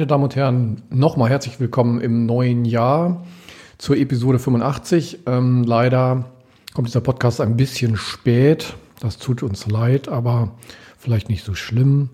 [0.00, 3.26] Meine Damen und Herren, nochmal herzlich willkommen im neuen Jahr
[3.76, 5.18] zur Episode 85.
[5.26, 6.24] Ähm, leider
[6.72, 8.76] kommt dieser Podcast ein bisschen spät.
[9.00, 10.52] Das tut uns leid, aber
[10.96, 12.08] vielleicht nicht so schlimm.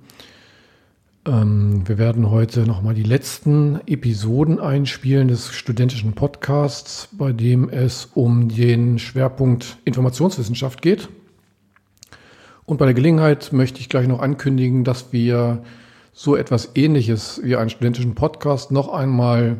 [1.29, 8.07] Ähm, wir werden heute nochmal die letzten Episoden einspielen des studentischen Podcasts, bei dem es
[8.15, 11.09] um den Schwerpunkt Informationswissenschaft geht.
[12.65, 15.63] Und bei der Gelegenheit möchte ich gleich noch ankündigen, dass wir
[16.19, 19.59] so etwas Ähnliches wie einen studentischen Podcast noch einmal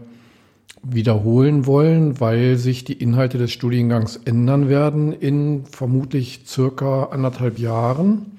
[0.83, 8.39] wiederholen wollen, weil sich die Inhalte des Studiengangs ändern werden in vermutlich circa anderthalb Jahren.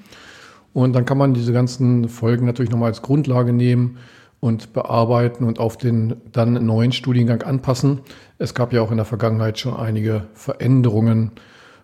[0.74, 3.98] Und dann kann man diese ganzen Folgen natürlich nochmal als Grundlage nehmen
[4.40, 8.00] und bearbeiten und auf den dann neuen Studiengang anpassen.
[8.40, 11.34] Es gab ja auch in der Vergangenheit schon einige Veränderungen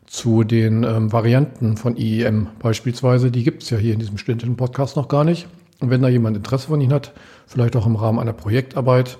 [0.08, 3.30] zu den ähm, Varianten von IEM beispielsweise.
[3.30, 5.48] Die gibt es ja hier in diesem studentischen Podcast noch gar nicht.
[5.84, 7.12] Und wenn da jemand Interesse von Ihnen hat,
[7.46, 9.18] vielleicht auch im Rahmen einer Projektarbeit,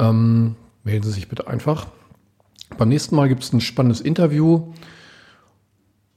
[0.00, 1.86] ähm, melden Sie sich bitte einfach.
[2.76, 4.72] Beim nächsten Mal gibt es ein spannendes Interview.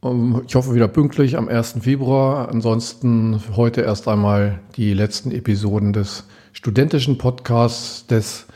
[0.04, 1.82] Ähm, ich hoffe wieder pünktlich am 1.
[1.82, 2.50] Februar.
[2.50, 8.48] Ansonsten heute erst einmal die letzten Episoden des studentischen Podcasts des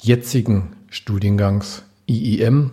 [0.00, 2.70] jetzigen Studiengangs IIM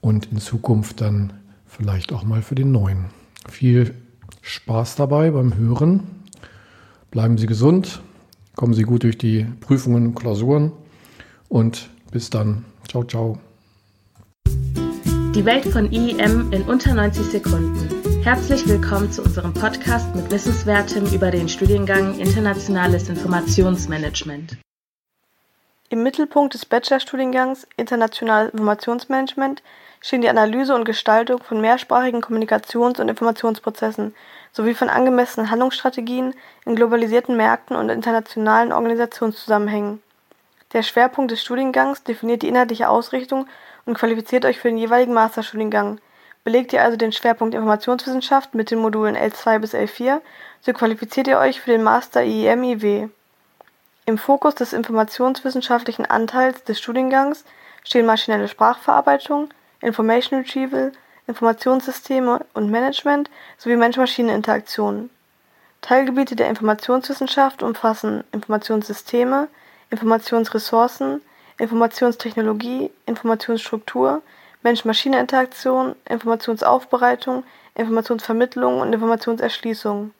[0.00, 1.32] und in Zukunft dann
[1.66, 3.06] vielleicht auch mal für den neuen.
[3.48, 3.92] Viel
[4.40, 6.21] Spaß dabei beim Hören.
[7.12, 8.00] Bleiben Sie gesund,
[8.56, 10.72] kommen Sie gut durch die Prüfungen und Klausuren
[11.50, 12.64] und bis dann.
[12.88, 13.38] Ciao, ciao.
[14.46, 18.22] Die Welt von IEM in unter 90 Sekunden.
[18.22, 24.56] Herzlich willkommen zu unserem Podcast mit Wissenswertem über den Studiengang Internationales Informationsmanagement.
[25.90, 29.62] Im Mittelpunkt des Bachelorstudiengangs Internationales Informationsmanagement
[30.00, 34.14] stehen die Analyse und Gestaltung von mehrsprachigen Kommunikations- und Informationsprozessen
[34.52, 40.02] sowie von angemessenen Handlungsstrategien in globalisierten Märkten und internationalen Organisationszusammenhängen.
[40.72, 43.46] Der Schwerpunkt des Studiengangs definiert die inhaltliche Ausrichtung
[43.84, 46.00] und qualifiziert euch für den jeweiligen Masterstudiengang.
[46.44, 50.20] Belegt ihr also den Schwerpunkt Informationswissenschaft mit den Modulen L2 bis L4,
[50.60, 53.08] so qualifiziert ihr euch für den Master IEM-IW.
[54.06, 57.44] Im Fokus des informationswissenschaftlichen Anteils des Studiengangs
[57.84, 60.92] stehen maschinelle Sprachverarbeitung, Information Retrieval,
[61.26, 65.10] Informationssysteme und Management sowie Mensch-Maschine-Interaktionen.
[65.80, 69.48] Teilgebiete der Informationswissenschaft umfassen Informationssysteme,
[69.90, 71.20] Informationsressourcen,
[71.58, 74.22] Informationstechnologie, Informationsstruktur,
[74.62, 77.44] Mensch-Maschine-Interaktion, Informationsaufbereitung,
[77.74, 80.12] Informationsvermittlung und Informationserschließung.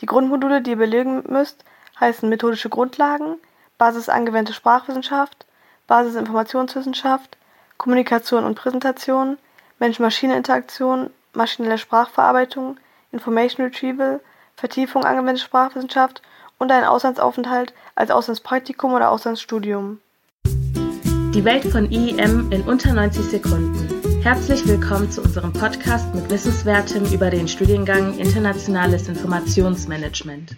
[0.00, 1.64] Die Grundmodule, die ihr belegen müsst,
[2.00, 3.36] heißen methodische Grundlagen,
[3.78, 5.46] Basis angewandte Sprachwissenschaft,
[5.86, 7.36] Basis Informationswissenschaft,
[7.76, 9.38] Kommunikation und Präsentation,
[9.78, 12.78] Mensch-Maschine-Interaktion, maschinelle Sprachverarbeitung,
[13.12, 14.20] Information Retrieval,
[14.54, 16.22] Vertiefung angewandte Sprachwissenschaft
[16.58, 20.00] und ein Auslandsaufenthalt als Auslandspraktikum oder Auslandsstudium.
[20.46, 24.22] Die Welt von IEM in unter 90 Sekunden.
[24.22, 30.56] Herzlich willkommen zu unserem Podcast mit Wissenswertem über den Studiengang Internationales Informationsmanagement.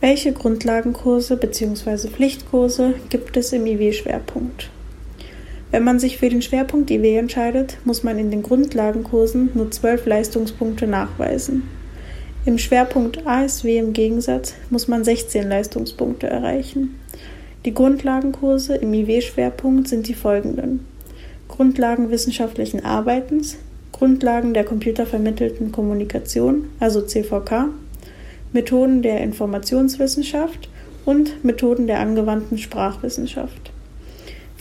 [0.00, 2.08] Welche Grundlagenkurse bzw.
[2.08, 4.70] Pflichtkurse gibt es im IW-Schwerpunkt?
[5.72, 10.04] Wenn man sich für den Schwerpunkt IW entscheidet, muss man in den Grundlagenkursen nur zwölf
[10.04, 11.62] Leistungspunkte nachweisen.
[12.44, 17.00] Im Schwerpunkt ASW im Gegensatz muss man 16 Leistungspunkte erreichen.
[17.64, 20.84] Die Grundlagenkurse im IW-Schwerpunkt sind die folgenden.
[21.48, 23.56] Grundlagen wissenschaftlichen Arbeitens,
[23.92, 27.68] Grundlagen der computervermittelten Kommunikation, also CVK,
[28.52, 30.68] Methoden der Informationswissenschaft
[31.06, 33.71] und Methoden der angewandten Sprachwissenschaft.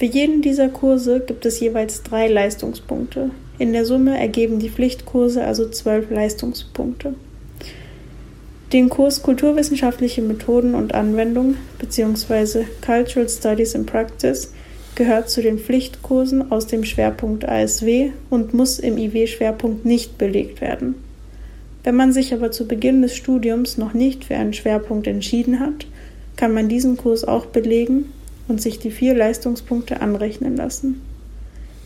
[0.02, 3.30] Für jeden dieser Kurse gibt es jeweils drei Leistungspunkte.
[3.60, 7.14] In der Summe ergeben die Pflichtkurse also zwölf Leistungspunkte.
[8.74, 12.64] Den Kurs Kulturwissenschaftliche Methoden und Anwendung bzw.
[12.84, 14.52] Cultural Studies in Practice
[14.96, 20.96] gehört zu den Pflichtkursen aus dem Schwerpunkt ASW und muss im IW-Schwerpunkt nicht belegt werden.
[21.84, 25.86] Wenn man sich aber zu Beginn des Studiums noch nicht für einen Schwerpunkt entschieden hat,
[26.38, 28.06] kann man diesen Kurs auch belegen
[28.48, 31.02] und sich die vier Leistungspunkte anrechnen lassen.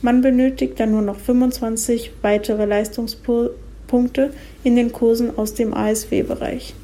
[0.01, 6.75] Man benötigt dann nur noch 25 weitere Leistungspunkte in den Kursen aus dem ASW-Bereich.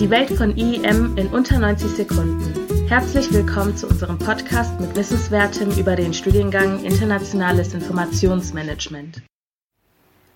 [0.00, 2.52] Die Welt von IEM in unter 90 Sekunden.
[2.88, 9.22] Herzlich willkommen zu unserem Podcast mit Wissenswertem über den Studiengang Internationales Informationsmanagement.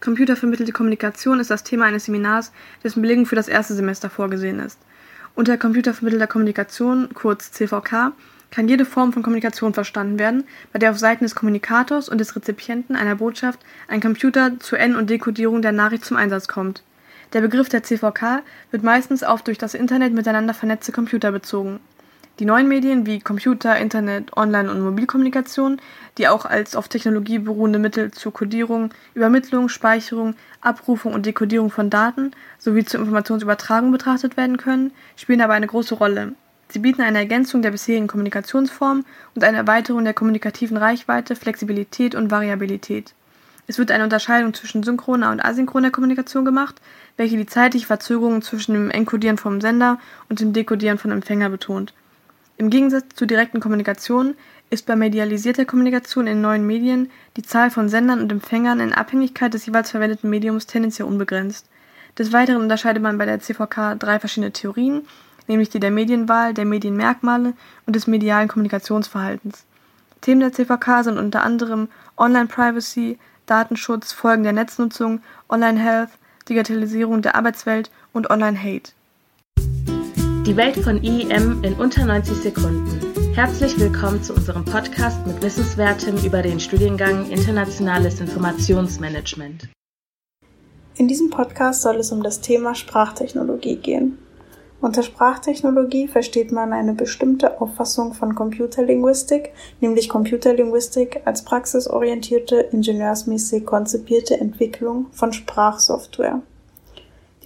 [0.00, 2.52] Computervermittelte Kommunikation ist das Thema eines Seminars,
[2.84, 4.78] dessen Belegung für das erste Semester vorgesehen ist.
[5.36, 8.12] Unter computervermittelter Kommunikation, kurz CVK,
[8.50, 12.34] kann jede Form von Kommunikation verstanden werden, bei der auf Seiten des Kommunikators und des
[12.34, 16.82] Rezipienten einer Botschaft ein Computer zur N- und Dekodierung der Nachricht zum Einsatz kommt.
[17.34, 21.80] Der Begriff der CVK wird meistens auf durch das Internet miteinander vernetzte Computer bezogen.
[22.38, 25.80] Die neuen Medien wie Computer, Internet, Online- und Mobilkommunikation,
[26.18, 31.88] die auch als auf Technologie beruhende Mittel zur Codierung, Übermittlung, Speicherung, Abrufung und Dekodierung von
[31.88, 36.34] Daten sowie zur Informationsübertragung betrachtet werden können, spielen dabei eine große Rolle.
[36.68, 42.30] Sie bieten eine Ergänzung der bisherigen Kommunikationsform und eine Erweiterung der kommunikativen Reichweite, Flexibilität und
[42.30, 43.14] Variabilität.
[43.66, 46.82] Es wird eine Unterscheidung zwischen synchroner und asynchroner Kommunikation gemacht,
[47.16, 49.98] welche die zeitliche Verzögerung zwischen dem Enkodieren vom Sender
[50.28, 51.94] und dem Dekodieren von Empfänger betont.
[52.58, 54.34] Im Gegensatz zur direkten Kommunikation
[54.70, 59.52] ist bei medialisierter Kommunikation in neuen Medien die Zahl von Sendern und Empfängern in Abhängigkeit
[59.52, 61.66] des jeweils verwendeten Mediums tendenziell unbegrenzt.
[62.18, 65.02] Des Weiteren unterscheidet man bei der CVK drei verschiedene Theorien,
[65.48, 67.52] nämlich die der Medienwahl, der Medienmerkmale
[67.84, 69.66] und des medialen Kommunikationsverhaltens.
[70.22, 75.20] Themen der CVK sind unter anderem Online-Privacy, Datenschutz, Folgen der Netznutzung,
[75.50, 76.10] Online-Health,
[76.48, 78.92] Digitalisierung der Arbeitswelt und Online-Hate.
[80.46, 83.34] Die Welt von IEM in unter 90 Sekunden.
[83.34, 89.68] Herzlich willkommen zu unserem Podcast mit Wissenswertem über den Studiengang Internationales Informationsmanagement.
[90.94, 94.18] In diesem Podcast soll es um das Thema Sprachtechnologie gehen.
[94.80, 99.50] Unter Sprachtechnologie versteht man eine bestimmte Auffassung von Computerlinguistik,
[99.80, 106.40] nämlich Computerlinguistik als praxisorientierte, ingenieursmäßig konzipierte Entwicklung von Sprachsoftware.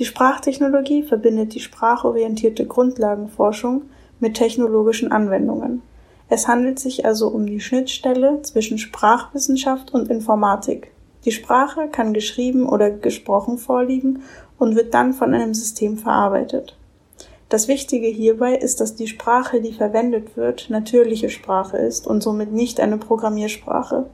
[0.00, 3.82] Die Sprachtechnologie verbindet die sprachorientierte Grundlagenforschung
[4.18, 5.82] mit technologischen Anwendungen.
[6.30, 10.90] Es handelt sich also um die Schnittstelle zwischen Sprachwissenschaft und Informatik.
[11.26, 14.22] Die Sprache kann geschrieben oder gesprochen vorliegen
[14.58, 16.78] und wird dann von einem System verarbeitet.
[17.50, 22.52] Das Wichtige hierbei ist, dass die Sprache, die verwendet wird, natürliche Sprache ist und somit
[22.52, 24.06] nicht eine Programmiersprache.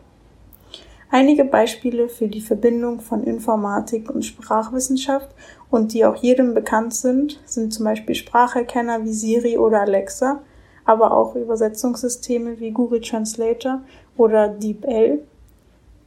[1.08, 5.28] Einige Beispiele für die Verbindung von Informatik und Sprachwissenschaft
[5.70, 10.40] und die auch jedem bekannt sind, sind zum Beispiel Spracherkenner wie Siri oder Alexa,
[10.84, 13.82] aber auch Übersetzungssysteme wie Google Translator
[14.16, 15.20] oder DeepL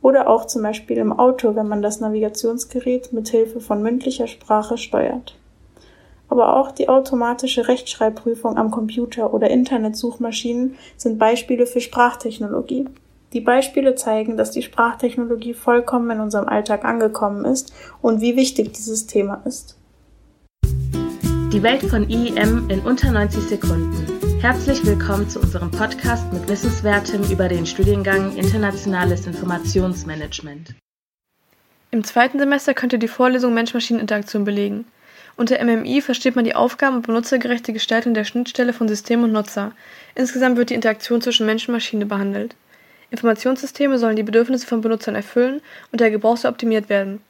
[0.02, 4.78] oder auch zum Beispiel im Auto, wenn man das Navigationsgerät mit Hilfe von mündlicher Sprache
[4.78, 5.36] steuert.
[6.30, 12.88] Aber auch die automatische Rechtschreibprüfung am Computer oder Internetsuchmaschinen sind Beispiele für Sprachtechnologie.
[13.32, 17.72] Die Beispiele zeigen, dass die Sprachtechnologie vollkommen in unserem Alltag angekommen ist
[18.02, 19.78] und wie wichtig dieses Thema ist.
[21.54, 24.40] Die Welt von IEM in unter 90 Sekunden.
[24.42, 30.74] Herzlich willkommen zu unserem Podcast mit Wissenswertem über den Studiengang Internationales Informationsmanagement.
[31.92, 34.86] Im zweiten Semester könnt ihr die Vorlesung Mensch-Maschinen-Interaktion belegen.
[35.38, 39.74] Unter MMI versteht man die Aufgaben und benutzergerechte Gestaltung der Schnittstelle von System und Nutzer.
[40.16, 42.56] Insgesamt wird die Interaktion zwischen Mensch und Maschine behandelt.
[43.12, 45.62] Informationssysteme sollen die Bedürfnisse von Benutzern erfüllen
[45.92, 47.22] und der Gebrauch soll optimiert werden.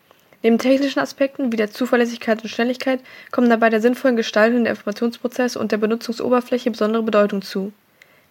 [0.41, 5.59] Neben technischen Aspekten wie der Zuverlässigkeit und Schnelligkeit kommen dabei der sinnvollen Gestaltung der Informationsprozesse
[5.59, 7.73] und der Benutzungsoberfläche besondere Bedeutung zu.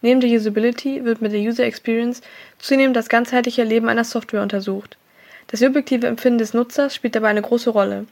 [0.01, 2.23] Neben der Usability wird mit der User Experience
[2.59, 4.97] zunehmend das ganzheitliche Erleben einer Software untersucht.
[5.49, 8.07] Das subjektive Empfinden des Nutzers spielt dabei eine große Rolle.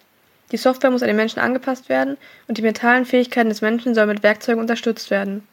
[0.52, 2.16] Die Software muss an den Menschen angepasst werden
[2.48, 5.46] und die mentalen Fähigkeiten des Menschen sollen mit Werkzeugen unterstützt werden.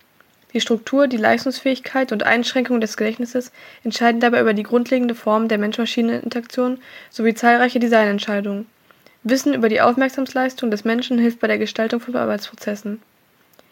[0.54, 3.52] Die Struktur, die Leistungsfähigkeit und Einschränkung des Gedächtnisses
[3.84, 6.80] entscheiden dabei über die grundlegende Form der Mensch-Maschine-Interaktion
[7.10, 8.68] sowie zahlreiche Designentscheidungen.
[9.24, 13.02] Wissen über die Aufmerksamkeitsleistung des Menschen hilft bei der Gestaltung von Arbeitsprozessen.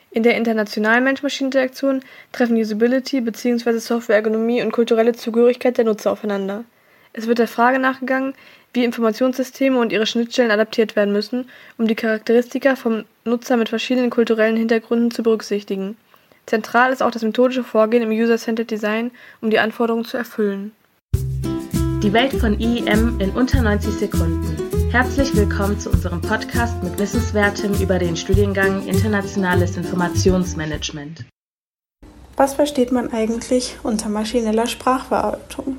[0.09, 3.77] In der internationalen Mensch-Maschine-Interaktion treffen Usability bzw.
[3.77, 6.65] Software-Ergonomie und kulturelle Zugehörigkeit der Nutzer aufeinander.
[7.13, 8.33] Es wird der Frage nachgegangen,
[8.73, 14.09] wie Informationssysteme und ihre Schnittstellen adaptiert werden müssen, um die Charakteristika vom Nutzer mit verschiedenen
[14.09, 15.97] kulturellen Hintergründen zu berücksichtigen.
[16.51, 20.73] Zentral ist auch das methodische Vorgehen im User-Centered Design, um die Anforderungen zu erfüllen.
[22.03, 24.57] Die Welt von IEM in unter 90 Sekunden.
[24.91, 31.23] Herzlich willkommen zu unserem Podcast mit Wissenswertem über den Studiengang Internationales Informationsmanagement.
[32.35, 35.77] Was versteht man eigentlich unter maschineller Sprachverarbeitung?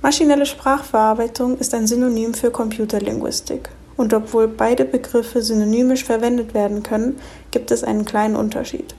[0.00, 3.68] Maschinelle Sprachverarbeitung ist ein Synonym für Computerlinguistik.
[3.96, 7.18] Und obwohl beide Begriffe synonymisch verwendet werden können,
[7.50, 8.94] gibt es einen kleinen Unterschied.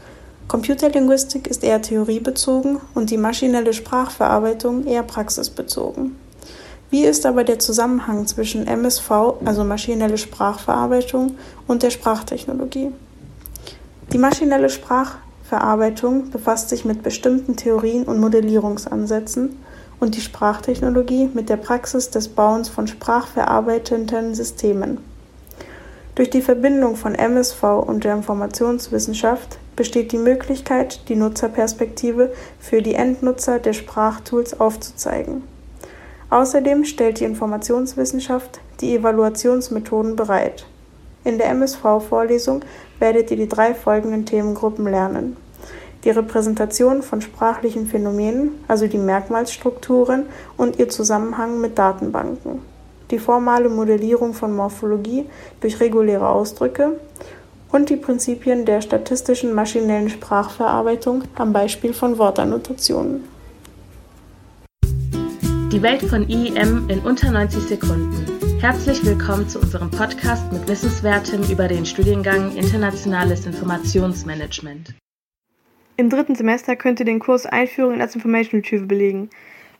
[0.50, 6.16] Computerlinguistik ist eher theoriebezogen und die maschinelle Sprachverarbeitung eher praxisbezogen.
[6.90, 9.12] Wie ist aber der Zusammenhang zwischen MSV,
[9.46, 11.36] also maschinelle Sprachverarbeitung,
[11.68, 12.92] und der Sprachtechnologie?
[14.12, 19.56] Die maschinelle Sprachverarbeitung befasst sich mit bestimmten Theorien und Modellierungsansätzen
[20.00, 24.98] und die Sprachtechnologie mit der Praxis des Bauens von sprachverarbeitenden Systemen.
[26.20, 32.96] Durch die Verbindung von MSV und der Informationswissenschaft besteht die Möglichkeit, die Nutzerperspektive für die
[32.96, 35.44] Endnutzer der Sprachtools aufzuzeigen.
[36.30, 40.66] Außerdem stellt die Informationswissenschaft die Evaluationsmethoden bereit.
[41.24, 42.66] In der MSV-Vorlesung
[43.00, 45.38] werdet ihr die drei folgenden Themengruppen lernen.
[46.04, 50.26] Die Repräsentation von sprachlichen Phänomenen, also die Merkmalsstrukturen
[50.58, 52.60] und ihr Zusammenhang mit Datenbanken.
[53.12, 55.26] Die formale Modellierung von Morphologie
[55.62, 57.00] durch reguläre Ausdrücke
[57.72, 63.24] und die Prinzipien der statistischen maschinellen Sprachverarbeitung am Beispiel von Wortannotationen.
[65.72, 68.26] Die Welt von IEM in unter 90 Sekunden.
[68.60, 74.94] Herzlich willkommen zu unserem Podcast mit Wissenswertem über den Studiengang Internationales Informationsmanagement.
[75.98, 79.30] Im dritten Semester könnt ihr den Kurs Einführung in das Information Retrieval belegen.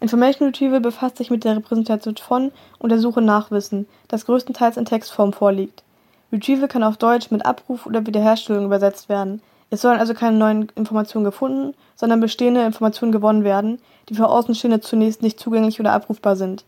[0.02, 4.78] Information Retrieval befasst sich mit der Repräsentation von und der Suche nach Wissen, das größtenteils
[4.78, 5.84] in Textform vorliegt.
[6.32, 9.42] Retrieval kann auf Deutsch mit Abruf oder Wiederherstellung übersetzt werden.
[9.72, 14.80] Es sollen also keine neuen Informationen gefunden, sondern bestehende Informationen gewonnen werden, die für Außenstehende
[14.80, 16.64] zunächst nicht zugänglich oder abrufbar sind.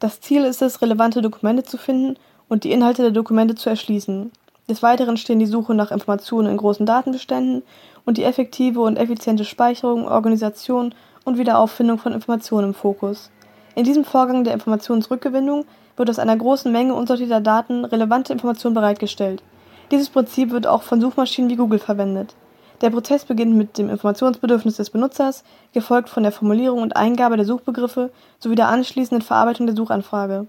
[0.00, 2.16] Das Ziel ist es, relevante Dokumente zu finden
[2.48, 4.32] und die Inhalte der Dokumente zu erschließen.
[4.68, 7.62] Des Weiteren stehen die Suche nach Informationen in großen Datenbeständen
[8.04, 13.30] und die effektive und effiziente Speicherung, Organisation und Wiederauffindung von Informationen im Fokus.
[13.74, 15.64] In diesem Vorgang der Informationsrückgewinnung
[15.96, 19.42] wird aus einer großen Menge unsortierter Daten relevante Informationen bereitgestellt.
[19.90, 22.34] Dieses Prinzip wird auch von Suchmaschinen wie Google verwendet.
[22.80, 27.46] Der Prozess beginnt mit dem Informationsbedürfnis des Benutzers, gefolgt von der Formulierung und Eingabe der
[27.46, 28.10] Suchbegriffe
[28.40, 30.48] sowie der anschließenden Verarbeitung der Suchanfrage.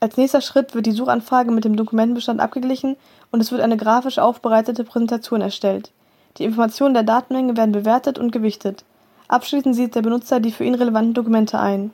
[0.00, 2.96] Als nächster Schritt wird die Suchanfrage mit dem Dokumentenbestand abgeglichen
[3.30, 5.92] und es wird eine grafisch aufbereitete Präsentation erstellt.
[6.38, 8.84] Die Informationen der Datenmenge werden bewertet und gewichtet.
[9.30, 11.92] Abschließend sieht der Benutzer die für ihn relevanten Dokumente ein.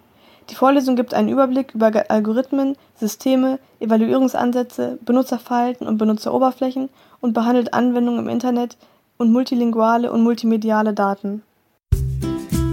[0.49, 6.89] Die Vorlesung gibt einen Überblick über Algorithmen, Systeme, Evaluierungsansätze, Benutzerverhalten und Benutzeroberflächen
[7.21, 8.79] und behandelt Anwendungen im Internet
[9.19, 11.43] und multilinguale und multimediale Daten.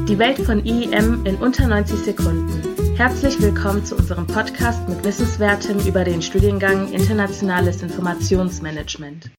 [0.08, 2.96] Die Welt von IEM in unter 90 Sekunden.
[2.96, 9.30] Herzlich willkommen zu unserem Podcast mit Wissenswertem über den Studiengang Internationales Informationsmanagement.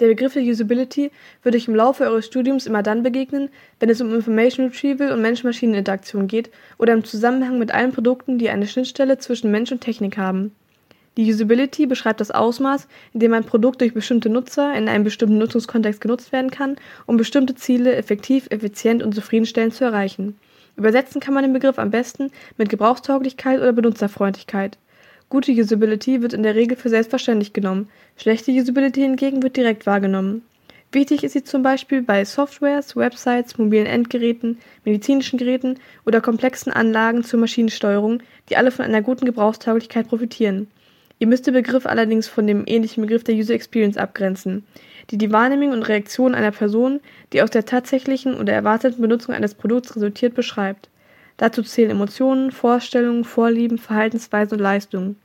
[0.00, 1.12] Der Begriff der Usability
[1.44, 3.48] wird euch im Laufe eures Studiums immer dann begegnen,
[3.78, 8.50] wenn es um Information Retrieval und Mensch-Maschinen-Interaktion geht oder im Zusammenhang mit allen Produkten, die
[8.50, 10.52] eine Schnittstelle zwischen Mensch und Technik haben.
[11.16, 15.38] Die Usability beschreibt das Ausmaß, in dem ein Produkt durch bestimmte Nutzer in einem bestimmten
[15.38, 16.74] Nutzungskontext genutzt werden kann,
[17.06, 20.36] um bestimmte Ziele effektiv, effizient und zufriedenstellend zu erreichen.
[20.76, 24.76] Übersetzen kann man den Begriff am besten mit Gebrauchstauglichkeit oder Benutzerfreundlichkeit.
[25.34, 30.42] Gute Usability wird in der Regel für selbstverständlich genommen, schlechte Usability hingegen wird direkt wahrgenommen.
[30.92, 37.24] Wichtig ist sie zum Beispiel bei Softwares, Websites, mobilen Endgeräten, medizinischen Geräten oder komplexen Anlagen
[37.24, 40.68] zur Maschinensteuerung, die alle von einer guten Gebrauchstauglichkeit profitieren.
[41.18, 44.64] Ihr müsst den Begriff allerdings von dem ähnlichen Begriff der User Experience abgrenzen,
[45.10, 47.00] die die Wahrnehmung und Reaktion einer Person,
[47.32, 50.88] die aus der tatsächlichen oder erwarteten Benutzung eines Produkts resultiert, beschreibt.
[51.36, 55.16] Dazu zählen Emotionen, Vorstellungen, Vorlieben, Verhaltensweisen und Leistungen.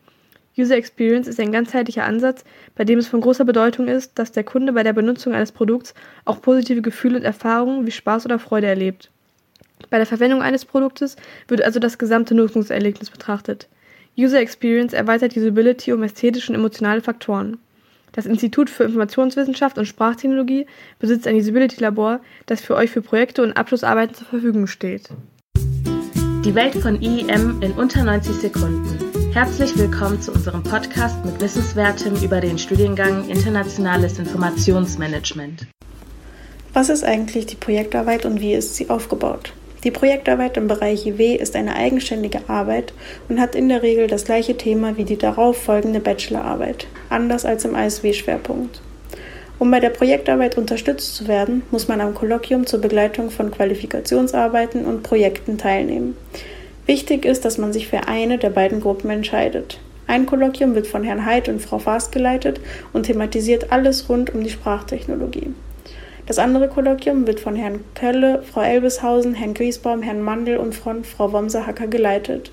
[0.59, 2.43] User Experience ist ein ganzheitlicher Ansatz,
[2.75, 5.93] bei dem es von großer Bedeutung ist, dass der Kunde bei der Benutzung eines Produkts
[6.25, 9.09] auch positive Gefühle und Erfahrungen wie Spaß oder Freude erlebt.
[9.89, 11.15] Bei der Verwendung eines Produktes
[11.47, 13.69] wird also das gesamte Nutzungserlebnis betrachtet.
[14.17, 17.57] User Experience erweitert Usability um ästhetische und emotionale Faktoren.
[18.11, 20.65] Das Institut für Informationswissenschaft und Sprachtechnologie
[20.97, 25.09] besitzt ein Usability-Labor, das für euch für Projekte und Abschlussarbeiten zur Verfügung steht.
[26.43, 29.18] Die Welt von IEM in unter 90 Sekunden.
[29.33, 35.67] Herzlich willkommen zu unserem Podcast mit Wissenswertem über den Studiengang Internationales Informationsmanagement.
[36.73, 39.53] Was ist eigentlich die Projektarbeit und wie ist sie aufgebaut?
[39.83, 42.91] Die Projektarbeit im Bereich IW ist eine eigenständige Arbeit
[43.29, 47.65] und hat in der Regel das gleiche Thema wie die darauf folgende Bachelorarbeit, anders als
[47.65, 48.81] im ISW-Schwerpunkt.
[49.59, 54.85] Um bei der Projektarbeit unterstützt zu werden, muss man am Kolloquium zur Begleitung von Qualifikationsarbeiten
[54.85, 56.17] und Projekten teilnehmen.
[56.89, 59.79] Wichtig ist, dass man sich für eine der beiden Gruppen entscheidet.
[60.07, 62.59] Ein Kolloquium wird von Herrn Heid und Frau Faas geleitet
[62.93, 65.53] und thematisiert alles rund um die Sprachtechnologie.
[66.25, 71.03] Das andere Kolloquium wird von Herrn Kölle, Frau Elbeshausen, Herrn Griesbaum, Herrn Mandel und von
[71.03, 72.51] Frau Womser-Hacker geleitet.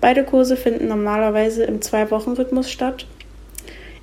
[0.00, 3.04] Beide Kurse finden normalerweise im Zwei-Wochen-Rhythmus statt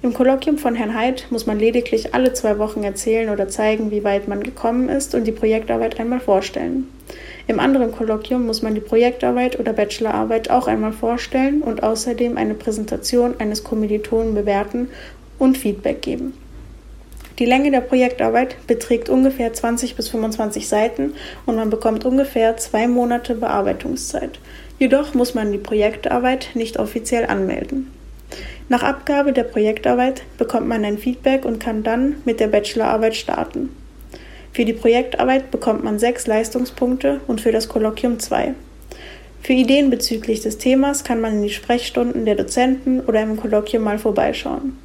[0.04, 4.04] im Kolloquium von Herrn Heid muss man lediglich alle zwei Wochen erzählen oder zeigen, wie
[4.04, 6.88] weit man gekommen ist und die Projektarbeit einmal vorstellen.
[7.48, 12.54] Im anderen Kolloquium muss man die Projektarbeit oder Bachelorarbeit auch einmal vorstellen und außerdem eine
[12.54, 14.90] Präsentation eines Kommilitonen bewerten
[15.40, 16.34] und Feedback geben.
[17.40, 21.14] Die Länge der Projektarbeit beträgt ungefähr 20 bis 25 Seiten
[21.46, 24.40] und man bekommt ungefähr zwei Monate Bearbeitungszeit.
[24.78, 27.92] Jedoch muss man die Projektarbeit nicht offiziell anmelden.
[28.70, 33.76] Nach Abgabe der Projektarbeit bekommt man ein Feedback und kann dann mit der Bachelorarbeit starten.
[34.54, 38.54] Für die Projektarbeit bekommt man sechs Leistungspunkte und für das Kolloquium zwei.
[39.42, 43.84] Für Ideen bezüglich des Themas kann man in die Sprechstunden der Dozenten oder im Kolloquium
[43.84, 44.78] mal vorbeischauen.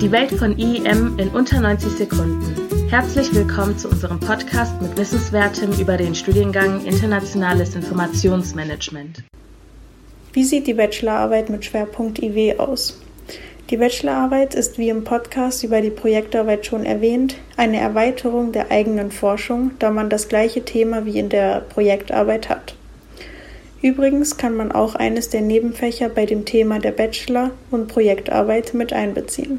[0.00, 2.88] Die Welt von IEM in unter 90 Sekunden.
[2.88, 9.24] Herzlich willkommen zu unserem Podcast mit Wissenswertem über den Studiengang Internationales Informationsmanagement.
[10.32, 13.00] Wie sieht die Bachelorarbeit mit Schwerpunkt IW aus?
[13.68, 19.10] Die Bachelorarbeit ist wie im Podcast über die Projektarbeit schon erwähnt eine Erweiterung der eigenen
[19.10, 22.76] Forschung, da man das gleiche Thema wie in der Projektarbeit hat.
[23.82, 28.92] Übrigens kann man auch eines der Nebenfächer bei dem Thema der Bachelor- und Projektarbeit mit
[28.92, 29.58] einbeziehen.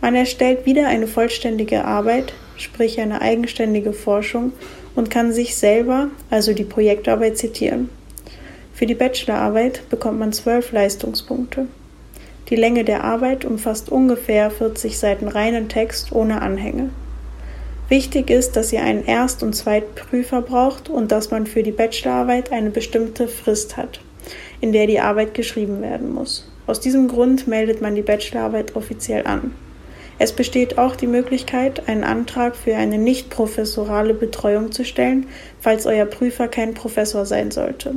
[0.00, 4.52] Man erstellt wieder eine vollständige Arbeit, sprich eine eigenständige Forschung
[4.94, 7.90] und kann sich selber, also die Projektarbeit, zitieren.
[8.72, 11.66] Für die Bachelorarbeit bekommt man zwölf Leistungspunkte.
[12.50, 16.90] Die Länge der Arbeit umfasst ungefähr 40 Seiten reinen Text ohne Anhänge.
[17.88, 22.50] Wichtig ist, dass ihr einen Erst- und Zweitprüfer braucht und dass man für die Bachelorarbeit
[22.50, 24.00] eine bestimmte Frist hat,
[24.60, 26.48] in der die Arbeit geschrieben werden muss.
[26.66, 29.52] Aus diesem Grund meldet man die Bachelorarbeit offiziell an.
[30.18, 35.28] Es besteht auch die Möglichkeit, einen Antrag für eine nicht professorale Betreuung zu stellen,
[35.60, 37.94] falls euer Prüfer kein Professor sein sollte.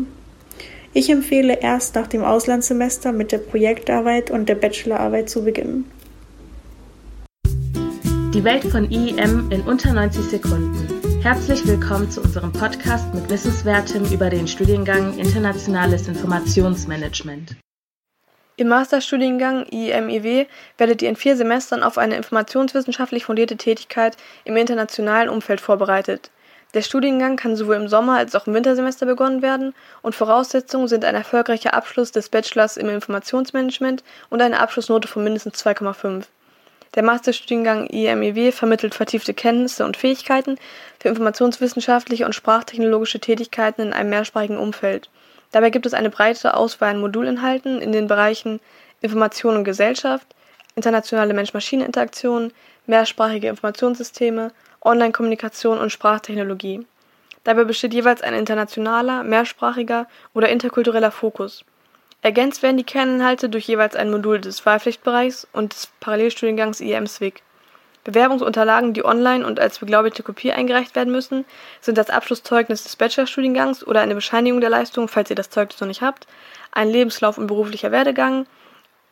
[0.95, 5.89] Ich empfehle erst nach dem Auslandssemester mit der Projektarbeit und der Bachelorarbeit zu beginnen.
[7.45, 10.87] Die Welt von IEM in unter 90 Sekunden.
[11.23, 17.55] Herzlich willkommen zu unserem Podcast mit Wissenswertem über den Studiengang Internationales Informationsmanagement.
[18.57, 20.45] Im Masterstudiengang IEM-IW
[20.77, 26.29] werdet ihr in vier Semestern auf eine informationswissenschaftlich fundierte Tätigkeit im internationalen Umfeld vorbereitet.
[26.73, 31.05] Der Studiengang kann sowohl im Sommer als auch im Wintersemester begonnen werden und Voraussetzungen sind
[31.05, 36.23] ein erfolgreicher Abschluss des Bachelors im Informationsmanagement und eine Abschlussnote von mindestens 2,5.
[36.95, 40.57] Der Masterstudiengang IMEW vermittelt vertiefte Kenntnisse und Fähigkeiten
[40.99, 45.09] für informationswissenschaftliche und sprachtechnologische Tätigkeiten in einem mehrsprachigen Umfeld.
[45.51, 48.59] Dabei gibt es eine breite Auswahl an Modulinhalten in den Bereichen
[49.01, 50.25] Information und Gesellschaft,
[50.75, 52.51] internationale Mensch-Maschinen-Interaktion,
[52.87, 54.51] mehrsprachige Informationssysteme
[54.83, 56.85] Online-Kommunikation und Sprachtechnologie.
[57.43, 61.65] Dabei besteht jeweils ein internationaler, mehrsprachiger oder interkultureller Fokus.
[62.21, 67.41] Ergänzt werden die Kerninhalte durch jeweils ein Modul des Wahlpflichtbereichs und des Parallelstudiengangs IEM SWIG.
[68.05, 71.45] Bewerbungsunterlagen, die online und als beglaubigte Kopie eingereicht werden müssen,
[71.81, 75.87] sind das Abschlusszeugnis des Bachelorstudiengangs oder eine Bescheinigung der Leistung, falls ihr das Zeugnis noch
[75.87, 76.27] nicht habt,
[76.71, 78.45] ein Lebenslauf und beruflicher Werdegang,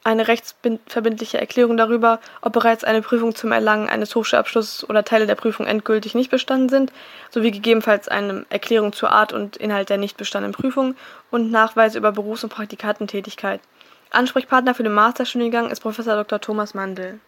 [0.03, 5.35] eine rechtsverbindliche Erklärung darüber, ob bereits eine Prüfung zum Erlangen eines Hochschulabschlusses oder Teile der
[5.35, 6.91] Prüfung endgültig nicht bestanden sind,
[7.29, 10.95] sowie gegebenenfalls eine Erklärung zur Art und Inhalt der nicht bestandenen Prüfung
[11.29, 13.61] und Nachweise über Berufs- und Praktikantentätigkeit.
[14.09, 16.41] Ansprechpartner für den Masterstudiengang ist Professor Dr.
[16.41, 17.19] Thomas Mandel.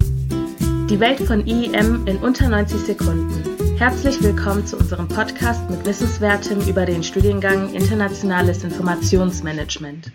[0.00, 3.76] Die Welt von IEM in unter 90 Sekunden.
[3.78, 10.12] Herzlich willkommen zu unserem Podcast mit Wissenswertem über den Studiengang Internationales Informationsmanagement.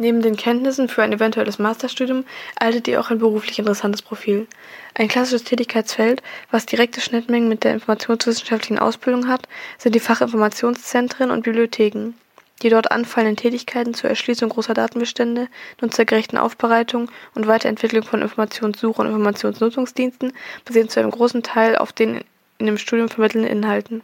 [0.00, 4.46] Neben den Kenntnissen für ein eventuelles Masterstudium erhaltet ihr auch ein beruflich interessantes Profil.
[4.94, 11.42] Ein klassisches Tätigkeitsfeld, was direkte Schnittmengen mit der informationswissenschaftlichen Ausbildung hat, sind die Fachinformationszentren und
[11.42, 12.14] Bibliotheken.
[12.62, 15.48] Die dort anfallenden Tätigkeiten zur Erschließung großer Datenbestände,
[15.80, 20.32] nutzergerechten Aufbereitung und Weiterentwicklung von Informationssuche und Informationsnutzungsdiensten
[20.64, 22.22] basieren zu einem großen Teil auf den
[22.58, 24.02] in dem Studium vermittelnden Inhalten.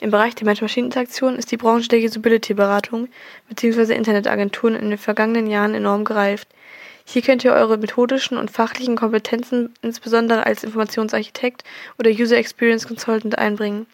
[0.00, 3.08] Im Bereich der Mensch-Maschinen-Interaktion ist die Branche der Usability-Beratung
[3.50, 3.94] bzw.
[3.94, 6.48] Internetagenturen in den vergangenen Jahren enorm gereift.
[7.04, 11.64] Hier könnt ihr eure methodischen und fachlichen Kompetenzen insbesondere als Informationsarchitekt
[11.98, 13.86] oder User Experience Consultant einbringen.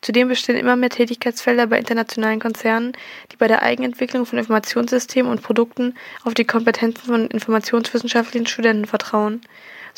[0.00, 2.92] Zudem bestehen immer mehr Tätigkeitsfelder bei internationalen Konzernen,
[3.30, 5.94] die bei der Eigenentwicklung von Informationssystemen und Produkten
[6.24, 9.42] auf die Kompetenzen von informationswissenschaftlichen Studenten vertrauen.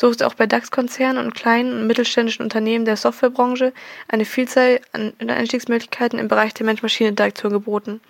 [0.03, 3.73] So ist auch bei DAX-Konzernen und kleinen und mittelständischen Unternehmen der Softwarebranche
[4.09, 8.01] eine Vielzahl an Einstiegsmöglichkeiten im Bereich der Mensch-Maschinen-Interaktion geboten.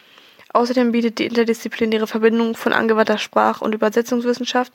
[0.54, 4.72] Außerdem bietet die interdisziplinäre Verbindung von angewandter Sprach- und Übersetzungswissenschaft,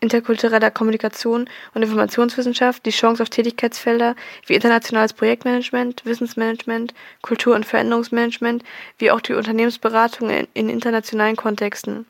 [0.00, 8.64] interkultureller Kommunikation und Informationswissenschaft die Chance auf Tätigkeitsfelder wie internationales Projektmanagement, Wissensmanagement, Kultur- und Veränderungsmanagement,
[8.96, 12.06] wie auch die Unternehmensberatung in internationalen Kontexten.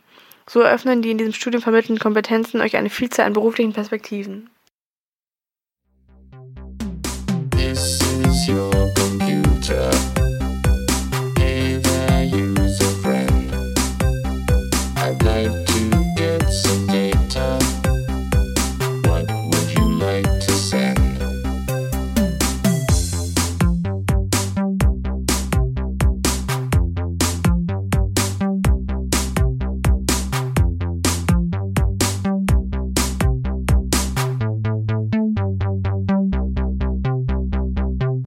[0.49, 4.49] So eröffnen die in diesem Studium vermittelten Kompetenzen euch eine Vielzahl an beruflichen Perspektiven.
[7.51, 8.96] This is your.